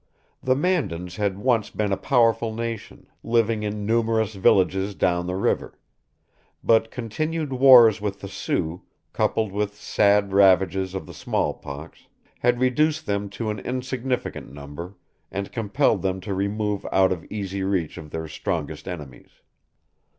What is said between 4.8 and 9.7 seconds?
down the river; but continued wars with the Sioux, coupled